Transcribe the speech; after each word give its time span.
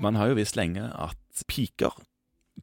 Man 0.00 0.16
har 0.16 0.30
jo 0.30 0.38
visst 0.38 0.56
lenge 0.56 0.86
at 0.96 1.44
piker 1.48 1.94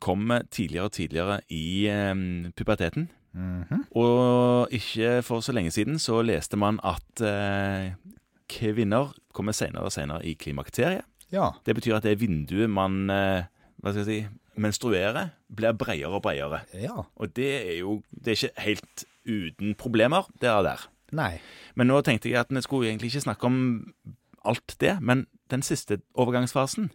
kommer 0.01 0.43
tidligere 0.53 0.89
og 0.89 0.91
tidligere 0.97 1.39
i 1.53 1.87
eh, 1.89 2.15
puberteten. 2.57 3.09
Mhm. 3.37 3.83
Og 3.91 4.71
ikke 4.73 5.21
for 5.25 5.41
så 5.45 5.53
lenge 5.53 5.71
siden 5.71 5.99
så 6.01 6.21
leste 6.25 6.57
man 6.57 6.79
at 6.83 7.21
eh, 7.21 7.93
kvinner 8.49 9.13
kommer 9.33 9.53
senere 9.53 9.85
og 9.89 9.93
senere 9.93 10.25
i 10.25 10.33
klimakteriet. 10.33 11.05
Ja. 11.31 11.51
Det 11.65 11.75
betyr 11.75 11.97
at 11.97 12.03
det 12.07 12.19
vinduet 12.21 12.69
man 12.69 13.09
eh, 13.11 13.45
hva 13.83 13.93
skal 13.93 14.05
jeg 14.05 14.07
si, 14.07 14.19
menstruerer, 14.57 15.29
blir 15.53 15.75
bredere 15.77 16.17
og 16.17 16.23
bredere. 16.25 16.63
ja. 16.73 17.03
Og 17.15 17.35
det 17.35 17.49
er 17.71 17.77
jo 17.79 18.01
det 18.11 18.31
er 18.31 18.37
ikke 18.47 18.61
helt 18.65 19.05
uten 19.27 19.75
problemer, 19.75 20.25
det 20.41 20.49
er 20.49 20.63
der. 20.63 20.87
Nei. 21.11 21.39
Men 21.75 21.87
nå 21.87 22.01
tenkte 22.01 22.29
jeg 22.29 22.39
at 22.39 22.49
vi 22.49 22.61
skulle 22.61 22.89
egentlig 22.89 23.11
ikke 23.11 23.27
snakke 23.27 23.45
om 23.45 23.93
alt 24.45 24.75
det, 24.79 24.97
men 25.01 25.27
den 25.51 25.61
siste 25.61 25.99
overgangsfasen, 26.15 26.89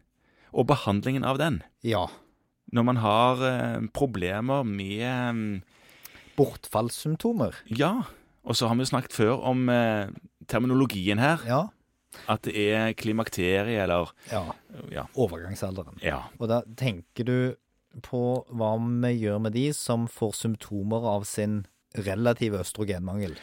og 0.53 0.69
behandlingen 0.71 1.25
av 1.25 1.41
den. 1.41 1.63
Ja. 1.83 2.07
Når 2.73 2.87
man 2.89 3.01
har 3.03 3.43
eh, 3.45 3.87
problemer 3.95 4.63
med 4.65 5.03
eh, 5.03 5.63
Bortfallssymptomer. 6.37 7.57
Ja, 7.67 8.03
og 8.43 8.57
så 8.57 8.69
har 8.69 8.79
vi 8.79 8.89
snakket 8.89 9.13
før 9.17 9.43
om 9.53 9.69
eh, 9.73 10.09
terminologien 10.49 11.21
her. 11.23 11.43
Ja. 11.47 11.63
At 12.29 12.45
det 12.45 12.55
er 12.75 12.93
klimakterie, 12.93 13.83
eller 13.83 14.13
ja. 14.31 14.45
Ja. 14.93 15.07
Overgangsalderen. 15.17 15.97
ja. 16.05 16.27
Og 16.39 16.49
da 16.51 16.61
tenker 16.77 17.25
du 17.25 17.37
på 18.05 18.45
hva 18.49 18.73
vi 18.81 19.13
gjør 19.21 19.39
med 19.45 19.53
de 19.57 19.69
som 19.77 20.07
får 20.09 20.35
symptomer 20.37 21.05
av 21.09 21.25
sin 21.29 21.63
relative 21.97 22.61
østrogenmangel. 22.61 23.35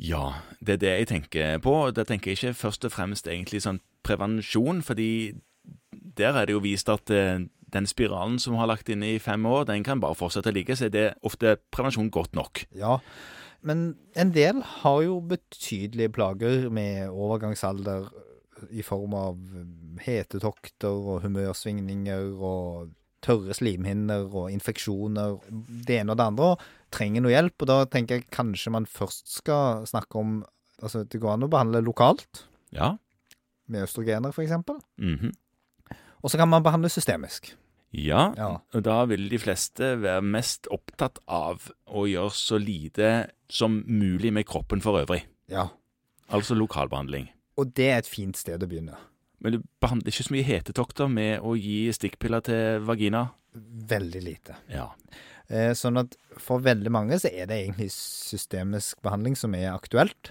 Ja, 0.00 0.40
det 0.60 0.78
er 0.78 0.80
det 0.80 0.92
jeg 0.92 1.08
tenker 1.10 1.58
på. 1.60 1.74
Da 1.92 2.04
tenker 2.08 2.32
jeg 2.32 2.38
ikke 2.38 2.56
først 2.56 2.86
og 2.88 2.94
fremst 2.94 3.28
egentlig 3.28 3.60
sånn 3.64 3.82
prevensjon, 4.04 4.80
fordi 4.84 5.36
der 6.20 6.36
er 6.36 6.46
det 6.48 6.54
jo 6.56 6.62
vist 6.64 6.88
at 6.92 7.10
eh, 7.10 7.42
den 7.70 7.86
spiralen 7.86 8.38
som 8.42 8.56
har 8.58 8.66
lagt 8.70 8.88
inne 8.92 9.14
i 9.14 9.18
fem 9.22 9.44
år, 9.46 9.64
den 9.68 9.84
kan 9.86 10.00
bare 10.02 10.18
fortsette 10.18 10.50
å 10.50 10.54
ligge, 10.56 10.76
så 10.76 10.88
er 10.88 10.94
det 10.94 11.04
ofte 11.26 11.56
prevensjon 11.72 12.10
godt 12.14 12.34
nok. 12.38 12.64
Ja, 12.76 12.98
men 13.62 13.94
en 14.18 14.32
del 14.34 14.62
har 14.80 15.02
jo 15.04 15.20
betydelige 15.20 16.12
plager 16.16 16.68
med 16.72 17.10
overgangsalder 17.12 18.08
i 18.76 18.82
form 18.84 19.14
av 19.16 19.36
hetetokter 20.04 20.92
og 20.92 21.22
humørsvingninger 21.24 22.32
og 22.36 22.90
tørre 23.24 23.52
slimhinner 23.56 24.26
og 24.32 24.48
infeksjoner, 24.52 25.38
det 25.86 25.98
ene 26.00 26.14
og 26.14 26.20
det 26.20 26.26
andre, 26.30 26.48
trenger 26.92 27.24
noe 27.24 27.34
hjelp. 27.34 27.56
Og 27.60 27.68
da 27.68 27.78
tenker 27.92 28.18
jeg 28.18 28.30
kanskje 28.32 28.72
man 28.72 28.88
først 28.88 29.28
skal 29.40 29.84
snakke 29.90 30.18
om 30.24 30.40
Altså, 30.80 31.02
det 31.04 31.18
går 31.20 31.34
an 31.34 31.42
å 31.44 31.48
behandle 31.52 31.82
lokalt, 31.84 32.46
Ja. 32.72 32.94
med 33.68 33.82
østrogener 33.84 34.32
f.eks. 34.32 34.54
mhm. 34.96 35.34
Og 36.22 36.30
så 36.30 36.36
kan 36.40 36.48
man 36.48 36.62
behandle 36.62 36.90
systemisk. 36.92 37.54
Ja, 37.92 38.32
Ja. 38.38 38.60
og 38.74 38.82
da 38.86 39.04
vil 39.10 39.28
de 39.28 39.38
fleste 39.38 39.96
være 40.00 40.22
mest 40.22 40.68
opptatt 40.70 41.18
av 41.26 41.70
å 41.88 42.04
gjøre 42.06 42.30
så 42.30 42.58
lite 42.60 43.30
som 43.48 43.82
mulig 43.88 44.32
med 44.32 44.46
kroppen 44.46 44.80
for 44.80 45.00
øvrig. 45.02 45.24
Ja. 45.48 45.68
Altså 46.30 46.54
lokalbehandling. 46.54 47.28
Og 47.58 47.74
det 47.74 47.88
er 47.90 47.98
et 47.98 48.06
fint 48.06 48.36
sted 48.36 48.62
å 48.62 48.68
begynne. 48.68 48.96
Men 49.40 49.52
du 49.52 49.62
behandler 49.82 50.12
ikke 50.12 50.22
så 50.28 50.34
mye 50.36 50.44
hetetokter 50.46 51.08
med 51.10 51.40
å 51.40 51.56
gi 51.58 51.88
stikkpiller 51.90 52.44
til 52.46 52.80
vagina. 52.86 53.30
Veldig 53.56 54.22
lite. 54.22 54.54
Ja. 54.70 54.90
Eh, 55.48 55.72
Sånn 55.74 55.98
at 55.98 56.14
for 56.38 56.60
veldig 56.60 56.90
mange 56.92 57.18
så 57.18 57.26
er 57.32 57.46
det 57.46 57.56
egentlig 57.66 57.90
systemisk 57.90 59.00
behandling 59.02 59.34
som 59.36 59.52
er 59.54 59.72
aktuelt. 59.74 60.30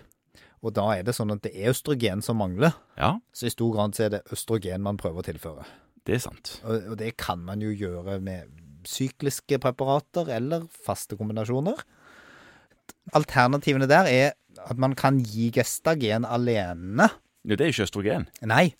Og 0.59 0.73
da 0.75 0.85
er 0.97 1.05
det 1.07 1.15
sånn 1.15 1.31
at 1.31 1.43
det 1.45 1.53
er 1.55 1.71
østrogen 1.71 2.21
som 2.25 2.41
mangler. 2.41 2.73
Ja, 2.99 3.13
Så 3.31 3.47
i 3.47 3.53
stor 3.53 3.71
grad 3.75 3.95
så 3.95 4.07
er 4.07 4.15
det 4.17 4.25
østrogen 4.33 4.83
man 4.83 4.97
prøver 4.99 5.23
å 5.23 5.27
tilføre. 5.29 5.65
det 6.05 6.15
er 6.17 6.23
sant. 6.25 6.55
Og, 6.65 6.91
og 6.91 6.97
det 6.99 7.13
kan 7.21 7.39
man 7.45 7.61
jo 7.61 7.69
gjøre 7.71 8.19
med 8.23 8.49
sykliske 8.87 9.59
preparater 9.61 10.29
eller 10.33 10.65
faste 10.85 11.15
kombinasjoner. 11.19 11.79
Alternativene 13.15 13.87
der 13.89 14.07
er 14.09 14.31
at 14.65 14.77
man 14.81 14.95
kan 14.97 15.19
gi 15.23 15.49
gestagen 15.55 16.25
alene. 16.27 17.09
Ja, 17.47 17.55
det 17.55 17.63
er 17.63 17.71
ikke 17.71 17.85
østrogen. 17.87 18.25
Nei, 18.43 18.73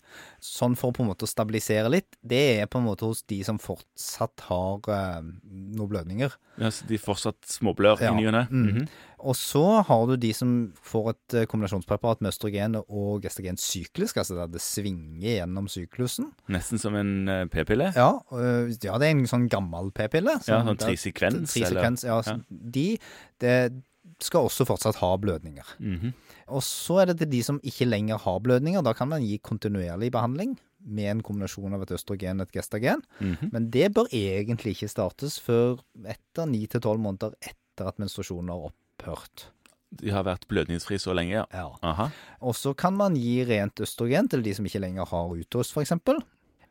sånn 0.44 0.74
for 0.76 0.92
på 0.92 1.00
en 1.00 1.08
måte 1.08 1.24
å 1.24 1.30
stabilisere 1.30 1.88
litt. 1.92 2.18
Det 2.20 2.60
er 2.60 2.66
på 2.68 2.76
en 2.80 2.84
måte 2.84 3.08
hos 3.08 3.22
de 3.30 3.38
som 3.46 3.56
fortsatt 3.62 4.44
har 4.50 4.90
eh, 4.92 5.22
noen 5.48 5.88
blødninger. 5.88 6.34
Ja, 6.60 6.68
så 6.68 6.84
de 6.90 6.98
fortsatt 7.00 7.40
småblør 7.48 8.02
Ja. 8.04 8.12
i 8.12 8.20
ny 8.20 8.26
og 8.28 8.34
ne. 8.36 8.46
Mm. 8.50 8.68
-hmm. 8.68 8.88
Og 9.20 9.36
så 9.36 9.82
har 9.84 10.06
du 10.06 10.16
de 10.16 10.32
som 10.32 10.72
får 10.82 11.10
et 11.10 11.34
eh, 11.34 11.46
kombinasjonspreparat 11.46 12.20
med 12.20 12.28
østrogen 12.32 12.76
og 12.76 13.22
gestagen 13.22 13.56
syklisk, 13.56 14.16
altså 14.16 14.34
der 14.34 14.46
det 14.46 14.60
svinger 14.60 15.40
gjennom 15.40 15.68
syklusen. 15.68 16.32
Nesten 16.48 16.78
som 16.78 16.94
en 16.94 17.28
eh, 17.28 17.44
p-pille. 17.46 17.92
Ja, 17.96 18.20
øh, 18.32 18.68
ja, 18.82 18.98
det 18.98 19.06
er 19.08 19.10
en 19.10 19.26
sånn 19.26 19.48
gammel 19.48 19.90
p-pille. 19.90 20.36
Ja, 20.46 20.62
sånn 20.64 20.76
trisekvens, 20.76 21.52
Trisekvens, 21.52 22.04
ja. 22.04 22.22
Ja. 22.26 22.38
De 22.48 22.98
det 23.40 23.82
skal 24.26 24.46
også 24.48 24.66
fortsatt 24.68 24.96
ha 25.00 25.16
blødninger. 25.16 25.66
Mhm. 25.78 26.12
Og 26.50 26.62
så 26.66 27.00
er 27.02 27.06
det 27.06 27.18
til 27.20 27.30
de 27.30 27.42
som 27.46 27.60
ikke 27.62 27.86
lenger 27.86 28.18
har 28.18 28.40
blødninger. 28.42 28.82
Da 28.82 28.92
kan 28.92 29.08
man 29.08 29.22
gi 29.22 29.38
kontinuerlig 29.38 30.10
behandling 30.12 30.56
med 30.84 31.10
en 31.10 31.22
kombinasjon 31.22 31.74
av 31.76 31.82
et 31.84 31.92
østrogen 31.94 32.40
og 32.40 32.48
et 32.48 32.52
gestagen. 32.58 33.02
Mhm. 33.20 33.50
Men 33.52 33.70
det 33.70 33.92
bør 33.94 34.08
egentlig 34.12 34.74
ikke 34.76 34.88
startes 34.90 35.38
før 35.38 35.78
etter 36.04 36.46
9-12 36.50 36.98
måneder 36.98 37.34
etter 37.40 37.86
at 37.88 37.98
menstruasjonen 38.02 38.48
har 38.50 38.70
opphørt. 38.72 39.46
De 39.90 40.10
har 40.14 40.22
vært 40.24 40.46
blødningsfri 40.46 40.98
så 41.02 41.14
lenge, 41.14 41.32
ja. 41.34 41.46
Ja. 41.82 42.10
Og 42.40 42.54
så 42.54 42.74
kan 42.78 42.94
man 42.94 43.16
gi 43.18 43.44
rent 43.44 43.80
østrogen 43.82 44.28
til 44.30 44.42
de 44.42 44.52
som 44.54 44.64
ikke 44.66 44.80
lenger 44.82 45.04
har 45.10 45.32
utost, 45.34 45.72
f.eks. 45.74 45.92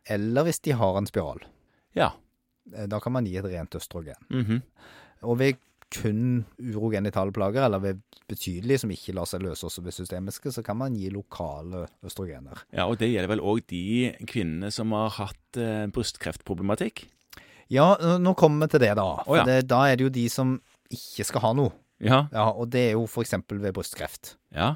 Eller 0.09 0.43
hvis 0.47 0.59
de 0.63 0.71
har 0.71 0.97
en 0.97 1.05
spiral. 1.09 1.41
Ja. 1.95 2.11
Eh, 2.73 2.87
Da 2.87 2.99
kan 2.99 3.11
man 3.11 3.25
gi 3.25 3.35
et 3.37 3.45
rent 3.45 3.75
østrogen. 3.75 4.15
Mhm. 4.29 4.61
Og 5.23 5.37
ved 5.39 5.57
kun 5.95 6.45
urogenitale 6.61 7.31
plager, 7.33 7.63
eller 7.65 7.81
ved 7.81 8.01
betydelige 8.29 8.77
som 8.83 8.91
ikke 8.93 9.13
lar 9.17 9.25
seg 9.25 9.41
løse 9.41 9.65
også 9.65 9.81
ved 9.81 9.95
systemiske, 9.95 10.51
så 10.53 10.61
kan 10.65 10.77
man 10.77 10.93
gi 10.95 11.09
lokale 11.09 11.87
østrogener. 12.05 12.61
ja, 12.73 12.85
og 12.85 12.99
det 13.01 13.09
gjelder 13.09 13.31
vel 13.31 13.41
òg 13.41 13.63
de 13.71 14.11
kvinnene 14.29 14.69
som 14.71 14.91
har 14.93 15.09
hatt 15.17 15.57
eh, 15.57 15.87
brystkreftproblematikk. 15.95 17.07
Ja, 17.69 17.95
nå- 18.21 18.35
kommer 18.37 18.65
vi 18.67 18.71
til 18.75 18.79
det, 18.85 18.95
da. 18.97 19.07
For 19.25 19.33
oh, 19.33 19.37
ja. 19.37 19.45
det, 19.45 19.67
da 19.69 19.83
er 19.89 19.95
det 19.97 20.03
jo 20.07 20.09
de 20.13 20.27
som 20.29 20.55
ikke 20.89 21.25
skal 21.25 21.41
ha 21.41 21.51
noe. 21.57 21.73
Ja. 22.01 22.27
Ja, 22.33 22.49
Og 22.51 22.69
det 22.73 22.79
er 22.87 22.93
jo 22.93 23.03
f.eks. 23.05 23.33
ved 23.49 23.73
brystkreft. 23.73 24.37
Ja. 24.55 24.75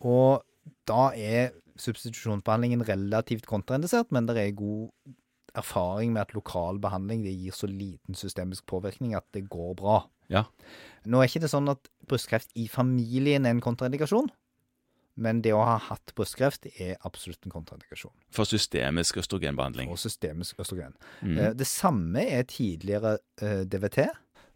Og 0.00 0.42
da 0.88 1.10
er 1.14 1.52
substitusjonsbehandlingen 1.78 2.82
relativt 2.88 3.46
kontraindisert, 3.46 4.10
men 4.14 4.26
det 4.26 4.36
er 4.38 4.54
god 4.58 4.88
erfaring 5.54 6.12
med 6.14 6.22
at 6.22 6.34
lokal 6.34 6.78
behandling 6.80 7.22
det 7.26 7.34
gir 7.36 7.52
så 7.52 7.68
liten 7.68 8.16
systemisk 8.16 8.64
påvirkning 8.66 9.14
at 9.14 9.26
det 9.36 9.44
går 9.52 9.74
bra. 9.76 9.98
Ja. 10.32 10.46
Nå 11.04 11.18
er 11.22 11.28
ikke 11.30 11.42
det 11.42 11.50
sånn 11.52 11.68
at 11.72 11.88
brystkreft 12.10 12.52
i 12.58 12.68
familien 12.70 13.46
er 13.46 13.54
en 13.56 13.62
kontraindikasjon, 13.64 14.28
men 15.22 15.42
det 15.44 15.52
å 15.52 15.60
ha 15.66 15.76
hatt 15.90 16.12
brystkreft 16.16 16.68
er 16.80 16.94
absolutt 17.04 17.44
en 17.44 17.52
kontraindikasjon. 17.52 18.14
For 18.32 18.48
systemisk 18.48 19.18
østrogenbehandling. 19.20 19.90
For 19.92 20.00
systemisk 20.00 20.62
østrogen. 20.64 20.94
Mhm. 21.20 21.38
Eh, 21.38 21.52
Det 21.58 21.66
samme 21.68 22.22
er 22.24 22.44
tidligere 22.48 23.18
eh, 23.42 23.64
DVT. 23.68 24.06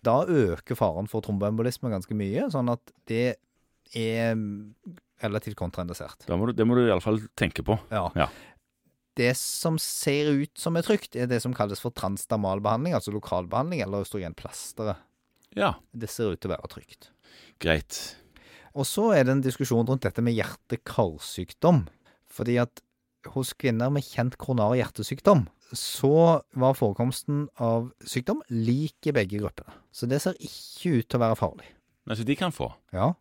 Da 0.06 0.20
øker 0.24 0.78
faren 0.78 1.08
for 1.10 1.20
tromboembolisme 1.20 1.90
ganske 1.90 2.14
mye, 2.14 2.46
sånn 2.52 2.70
at 2.72 2.80
det 3.10 3.36
er 3.94 4.34
mm, 4.34 4.74
relativt 5.24 5.56
kontraindisert. 5.58 6.24
Det 6.26 6.38
må 6.38 6.46
du, 6.46 6.52
det 6.52 6.66
må 6.66 6.76
du 6.78 6.86
iallfall 6.86 7.20
tenke 7.36 7.64
på. 7.66 7.76
Ja. 7.90 8.06
Ja. 8.14 8.28
Det 9.16 9.32
som 9.36 9.78
ser 9.80 10.28
ut 10.36 10.52
som 10.60 10.76
er 10.76 10.84
trygt, 10.84 11.16
er 11.16 11.26
det 11.26 11.40
som 11.42 11.54
kalles 11.56 11.80
for 11.80 11.90
transdermal 11.96 12.60
behandling, 12.64 12.92
altså 12.94 13.14
lokalbehandling 13.14 13.80
eller 13.82 14.04
østrogenplasteret. 14.04 15.00
Ja, 15.56 15.74
Det 15.96 16.08
ser 16.12 16.32
ut 16.34 16.40
til 16.40 16.50
å 16.50 16.56
være 16.56 16.68
trygt. 16.72 17.10
greit. 17.58 18.16
Og 18.76 18.84
så 18.84 19.14
er 19.16 19.24
det 19.24 19.32
en 19.32 19.40
diskusjon 19.44 19.86
rundt 19.88 20.02
dette 20.04 20.20
med 20.22 20.36
hjerte-karsykdom. 20.36 21.86
Fordi 22.28 22.58
at 22.60 22.82
hos 23.32 23.54
kvinner 23.56 23.90
med 23.90 24.04
kjent 24.04 24.36
koronar 24.38 24.76
hjertesykdom, 24.76 25.46
så 25.72 26.42
var 26.54 26.76
forekomsten 26.78 27.48
av 27.58 27.88
sykdom 28.06 28.42
lik 28.52 29.08
i 29.08 29.14
begge 29.16 29.40
gruppene. 29.40 29.72
Så 29.90 30.06
det 30.06 30.20
ser 30.22 30.36
ikke 30.38 31.00
ut 31.00 31.08
til 31.08 31.18
å 31.18 31.24
være 31.24 31.38
farlig. 31.40 31.70
Altså, 32.06 32.26
de 32.28 32.36
kan 32.38 32.52
få. 32.54 32.68
Ja. 32.94 33.14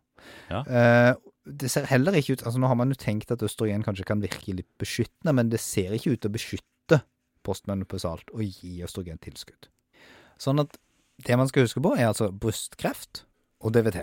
Ja. 0.50 0.60
Eh, 0.62 1.14
det 1.46 1.70
ser 1.70 1.86
heller 1.86 2.14
ikke 2.18 2.34
ut 2.34 2.42
altså 2.42 2.58
Nå 2.58 2.66
har 2.66 2.74
man 2.78 2.90
jo 2.90 2.96
tenkt 2.98 3.30
at 3.30 3.42
østrogen 3.44 3.84
kanskje 3.86 4.06
kan 4.08 4.22
virke 4.22 4.54
litt 4.56 4.70
beskyttende, 4.80 5.34
men 5.34 5.50
det 5.50 5.60
ser 5.62 5.94
ikke 5.94 6.14
ut 6.14 6.20
til 6.22 6.30
å 6.30 6.36
beskytte 6.36 7.00
postmenopausalt 7.46 8.30
å 8.34 8.42
gi 8.42 8.80
østrogentilskudd. 8.82 9.68
Sånn 10.42 10.60
at 10.62 10.76
det 11.24 11.36
man 11.38 11.48
skal 11.48 11.64
huske 11.64 11.80
på, 11.80 11.94
er 11.96 12.10
altså 12.10 12.28
brystkreft 12.32 13.24
og 13.64 13.72
DVT. 13.74 14.02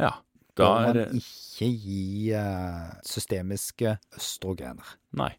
Ja. 0.00 0.14
Da 0.54 0.68
er 0.78 0.94
man 0.94 1.18
ikke 1.18 1.66
gi 1.66 2.30
uh, 2.38 2.92
systemiske 3.02 3.96
østrogener. 4.14 4.92
Nei. 5.18 5.32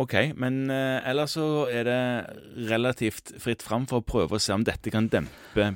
OK, 0.00 0.14
men 0.40 0.64
uh, 0.72 1.04
ellers 1.08 1.34
så 1.36 1.66
er 1.68 1.84
det 1.88 1.98
relativt 2.70 3.34
fritt 3.42 3.64
fram 3.64 3.84
for 3.90 4.00
å 4.00 4.06
prøve 4.06 4.38
å 4.38 4.42
se 4.42 4.54
om 4.56 4.64
dette 4.64 4.92
kan 4.92 5.10
dempe 5.12 5.74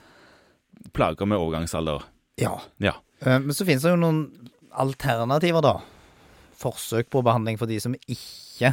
plager 0.97 1.29
med 1.29 1.43
overgangsalder. 1.43 2.09
Ja. 2.41 2.55
Ja. 2.81 2.97
Uh, 3.21 3.37
men 3.37 3.53
så 3.57 3.69
finnes 3.69 3.85
det 3.85 3.93
jo 3.93 4.01
noen 4.01 4.25
alternativer, 4.73 5.61
da. 5.65 5.77
Forsøk 6.57 7.13
på 7.13 7.25
behandling 7.25 7.61
for 7.61 7.69
de 7.69 7.77
som 7.85 7.97
ikke 8.09 8.73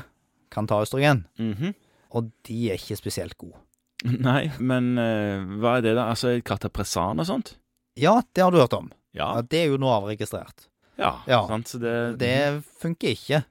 kan 0.53 0.71
ta 0.71 0.79
østrogen. 0.85 1.25
Mhm. 1.39 1.75
og 2.13 2.27
de 2.45 2.69
er 2.69 2.77
ikke 2.77 2.95
spesielt 2.95 3.33
gode. 3.41 3.57
Nei, 4.29 4.51
men 4.59 4.93
uh, 4.99 5.43
hva 5.61 5.77
er 5.79 5.85
det, 5.85 5.95
da? 5.95 6.09
Altså 6.11 6.35
Katapresan 6.43 7.19
og 7.23 7.27
sånt? 7.29 7.55
Ja, 7.99 8.21
det 8.33 8.43
har 8.43 8.51
du 8.51 8.57
hørt 8.59 8.73
om. 8.77 8.91
Ja. 9.13 9.35
Ja, 9.37 9.41
Det 9.45 9.59
er 9.63 9.67
jo 9.71 9.77
nå 9.77 9.89
avregistrert. 9.93 10.67
ja, 10.97 11.19
Ja. 11.29 11.43
sant? 11.47 11.67
Så 11.69 11.79
det, 11.79 12.17
Det 12.19 12.63
funker 12.81 13.13
ikke. 13.13 13.43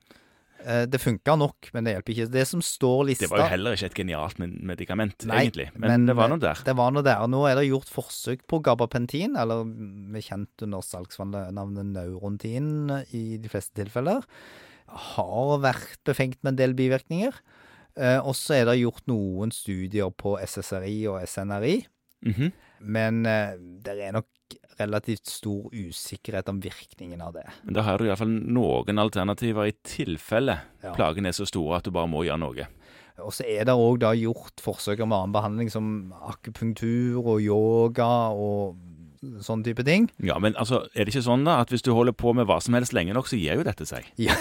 Eh, 0.64 0.84
Det 0.86 1.00
funka 1.00 1.34
nok, 1.38 1.70
men 1.74 1.84
det 1.84 1.94
hjelper 1.96 2.12
ikke. 2.14 2.30
Det 2.30 2.46
som 2.46 2.60
står 2.62 3.06
lista 3.08 3.24
det 3.26 3.30
var 3.30 3.38
jo 3.44 3.50
heller 3.50 3.72
ikke 3.74 3.86
et 3.90 3.94
genialt 3.98 4.38
med- 4.38 4.60
medikament, 4.62 5.24
Nei, 5.26 5.40
egentlig. 5.46 5.70
Men, 5.78 6.06
det 6.06 6.14
var 6.14 6.28
nå 6.30 6.38
der. 6.38 6.58
Det 6.64 6.74
var 6.76 6.90
noe 6.94 7.02
der. 7.02 7.18
Nå 7.26 7.40
er 7.50 7.56
det 7.58 7.64
gjort 7.70 7.90
forsøk 7.90 8.44
på 8.46 8.60
gabapentin, 8.62 9.34
eller 9.36 9.64
med 9.64 10.22
kjent 10.22 10.62
under 10.62 10.78
salgsnavnet 10.82 11.86
Neurontin 11.94 12.90
i 13.12 13.38
de 13.38 13.48
fleste 13.48 13.74
tilfeller. 13.74 14.22
Har 14.88 15.58
vært 15.62 15.98
befengt 16.04 16.38
med 16.42 16.52
en 16.52 16.60
del 16.60 16.74
bivirkninger. 16.74 17.32
Eh, 17.96 18.18
Og 18.24 18.34
så 18.38 18.54
er 18.60 18.64
det 18.70 18.78
gjort 18.80 19.06
noen 19.06 19.50
studier 19.52 20.10
på 20.10 20.36
SSRI 20.40 21.06
og 21.12 21.20
SNRI. 21.28 21.84
Mhm. 22.24 22.52
Men 22.80 23.26
eh, 23.26 23.56
det 23.84 23.98
er 24.00 24.12
nok 24.12 24.26
relativt 24.80 25.26
stor 25.28 25.68
usikkerhet 25.72 26.48
om 26.48 26.60
virkningen 26.60 27.20
av 27.22 27.32
det. 27.34 27.44
Men 27.64 27.74
da 27.74 27.82
har 27.86 27.98
du 27.98 28.04
iallfall 28.08 28.28
noen 28.28 28.98
alternativer 28.98 29.68
i 29.68 29.74
tilfelle 29.86 30.58
Ja. 30.82 30.92
plagene 30.96 31.28
er 31.28 31.36
så 31.36 31.46
store 31.46 31.76
at 31.76 31.84
du 31.84 31.90
bare 31.90 32.08
må 32.10 32.24
gjøre 32.24 32.40
noe. 32.40 32.66
Og 33.22 33.30
så 33.32 33.44
er 33.46 33.64
det 33.68 33.74
òg 33.76 33.98
da 34.00 34.12
gjort 34.16 34.56
forsøk 34.64 35.00
om 35.04 35.12
annen 35.12 35.32
behandling 35.32 35.70
som 35.70 36.12
akupunktur 36.32 37.20
og 37.22 37.40
yoga 37.44 38.08
og 38.32 38.76
sånn 39.44 39.62
type 39.62 39.84
ting. 39.86 40.08
Ja, 40.18 40.38
men 40.42 40.54
altså, 40.58 40.88
er 40.96 41.04
det 41.04 41.14
ikke 41.14 41.22
sånn 41.28 41.44
da 41.46 41.60
at 41.62 41.70
hvis 41.70 41.82
du 41.86 41.92
holder 41.94 42.12
på 42.16 42.32
med 42.34 42.46
hva 42.48 42.58
som 42.60 42.74
helst 42.74 42.92
lenge 42.96 43.14
nok, 43.14 43.28
så 43.30 43.38
gir 43.38 43.60
jo 43.60 43.62
dette 43.68 43.86
seg? 43.86 44.08
Ja, 44.18 44.34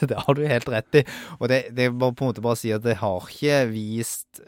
det 0.10 0.16
har 0.26 0.34
du 0.34 0.42
helt 0.46 0.68
rett 0.68 0.94
i. 1.00 1.04
Og 1.40 1.48
det, 1.52 1.60
det 1.76 1.90
må 1.92 2.12
på 2.14 2.24
en 2.26 2.32
måte 2.32 2.42
bare 2.44 2.56
si 2.60 2.72
at 2.72 2.82
det 2.82 2.96
har 3.02 3.20
ikke 3.28 3.60
vist 3.72 4.40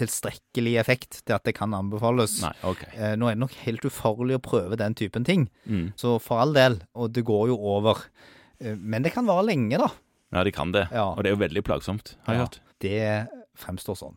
tilstrekkelig 0.00 0.76
effekt 0.80 1.18
til 1.26 1.34
at 1.36 1.44
det 1.44 1.54
kan 1.58 1.74
anbefales. 1.76 2.38
Nei, 2.44 2.52
ok. 2.64 2.84
Eh, 2.94 3.14
Nå 3.20 3.28
er 3.28 3.36
det 3.36 3.42
nok 3.42 3.56
helt 3.66 3.84
ufarlig 3.84 4.38
å 4.38 4.42
prøve 4.44 4.78
den 4.80 4.94
typen 4.96 5.26
ting, 5.26 5.48
Mm. 5.68 5.92
så 6.00 6.14
for 6.22 6.40
all 6.40 6.54
del, 6.56 6.78
og 6.94 7.12
det 7.12 7.24
går 7.28 7.48
jo 7.52 7.58
over. 7.58 8.04
Eh, 8.60 8.76
Men 8.76 9.02
det 9.02 9.12
kan 9.12 9.26
vare 9.28 9.44
lenge, 9.50 9.76
da. 9.78 9.90
Ja, 10.32 10.44
det 10.46 10.54
kan 10.54 10.72
det. 10.72 10.86
Ja. 10.92 11.10
Og 11.12 11.22
det 11.22 11.32
er 11.32 11.36
jo 11.36 11.42
veldig 11.44 11.62
plagsomt, 11.66 12.14
har 12.24 12.34
jeg 12.34 12.40
Ja. 12.40 12.46
hørt. 12.46 12.60
Det 12.80 13.28
fremstår 13.58 13.96
sånn. 13.98 14.16